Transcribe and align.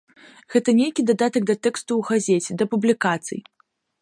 Гэта 0.53 0.73
нейкі 0.79 1.05
дадатак 1.09 1.43
да 1.49 1.55
тэксту 1.67 1.91
ў 2.01 2.13
газеце, 2.13 2.51
да 2.63 2.69
публікацый. 2.73 3.39